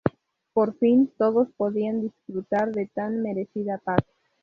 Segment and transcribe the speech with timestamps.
[0.53, 3.99] Por fin todos podían disfrutar de tan merecida paz.